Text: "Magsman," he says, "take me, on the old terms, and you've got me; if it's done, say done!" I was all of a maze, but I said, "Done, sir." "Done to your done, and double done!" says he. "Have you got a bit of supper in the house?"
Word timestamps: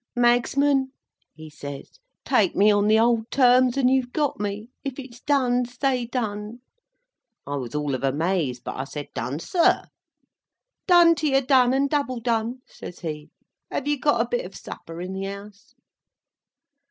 "Magsman," 0.17 0.87
he 1.35 1.47
says, 1.47 1.99
"take 2.25 2.55
me, 2.55 2.71
on 2.71 2.87
the 2.87 2.97
old 2.97 3.29
terms, 3.29 3.77
and 3.77 3.87
you've 3.87 4.11
got 4.11 4.39
me; 4.39 4.71
if 4.83 4.97
it's 4.97 5.21
done, 5.21 5.63
say 5.63 6.07
done!" 6.07 6.61
I 7.45 7.57
was 7.57 7.75
all 7.75 7.93
of 7.93 8.03
a 8.03 8.11
maze, 8.11 8.59
but 8.59 8.77
I 8.77 8.85
said, 8.85 9.09
"Done, 9.13 9.37
sir." 9.37 9.83
"Done 10.87 11.13
to 11.17 11.27
your 11.27 11.41
done, 11.41 11.71
and 11.75 11.87
double 11.87 12.19
done!" 12.19 12.63
says 12.65 13.01
he. 13.01 13.29
"Have 13.69 13.87
you 13.87 13.99
got 13.99 14.21
a 14.21 14.27
bit 14.27 14.43
of 14.47 14.55
supper 14.57 15.01
in 15.01 15.13
the 15.13 15.25
house?" 15.25 15.75